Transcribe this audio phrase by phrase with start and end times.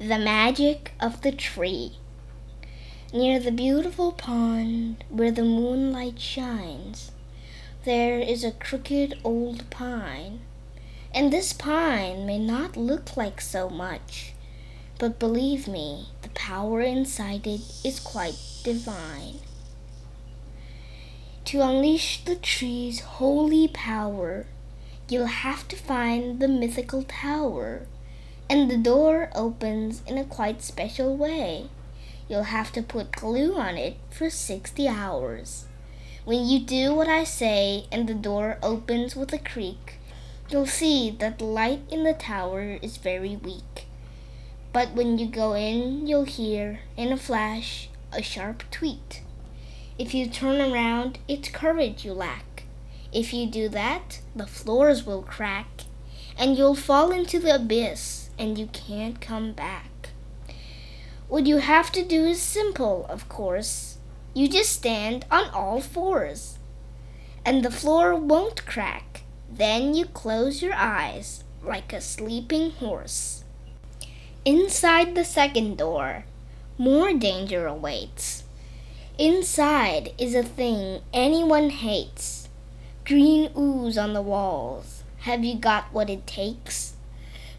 [0.00, 1.94] The Magic of the Tree
[3.12, 7.10] Near the beautiful pond where the moonlight shines,
[7.84, 10.38] there is a crooked old pine.
[11.12, 14.34] And this pine may not look like so much,
[15.00, 19.40] but believe me, the power inside it is quite divine.
[21.46, 24.46] To unleash the tree's holy power,
[25.08, 27.88] you'll have to find the mythical tower
[28.50, 31.68] and the door opens in a quite special way.
[32.28, 35.66] You'll have to put glue on it for 60 hours.
[36.24, 39.98] When you do what I say and the door opens with a creak,
[40.48, 43.86] you'll see that the light in the tower is very weak.
[44.72, 49.22] But when you go in, you'll hear, in a flash, a sharp tweet.
[49.98, 52.64] If you turn around, it's courage you lack.
[53.12, 55.84] If you do that, the floors will crack,
[56.38, 60.10] and you'll fall into the abyss and you can't come back.
[61.28, 63.98] What you have to do is simple, of course.
[64.34, 66.58] You just stand on all fours,
[67.44, 69.22] and the floor won't crack.
[69.50, 73.44] Then you close your eyes like a sleeping horse.
[74.44, 76.24] Inside the second door,
[76.78, 78.44] more danger awaits.
[79.18, 82.48] Inside is a thing anyone hates.
[83.04, 85.02] Green ooze on the walls.
[85.20, 86.94] Have you got what it takes?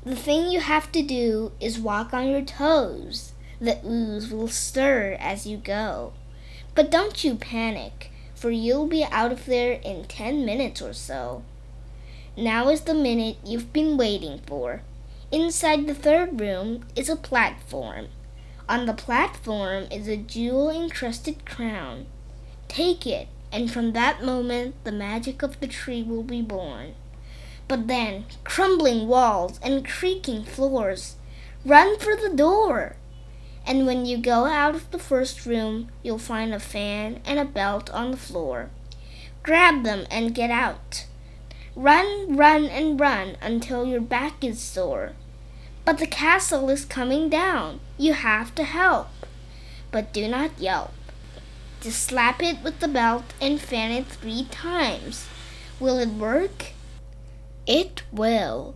[0.09, 3.33] The thing you have to do is walk on your toes.
[3.61, 6.13] The ooze will stir as you go.
[6.73, 11.43] But don't you panic, for you'll be out of there in ten minutes or so.
[12.35, 14.81] Now is the minute you've been waiting for.
[15.31, 18.07] Inside the third room is a platform.
[18.67, 22.07] On the platform is a jewel encrusted crown.
[22.67, 26.95] Take it, and from that moment the magic of the tree will be born.
[27.70, 31.16] But then, crumbling walls and creaking floors.
[31.64, 32.95] Run for the door!
[33.64, 37.45] And when you go out of the first room, you'll find a fan and a
[37.45, 38.72] belt on the floor.
[39.44, 41.06] Grab them and get out.
[41.75, 45.12] Run, run, and run until your back is sore.
[45.85, 47.81] But the castle is coming down.
[48.00, 49.09] You have to help.
[49.91, 50.91] But do not yelp.
[51.81, 55.28] Just slap it with the belt and fan it three times.
[55.79, 56.74] Will it work?
[57.69, 58.74] It will.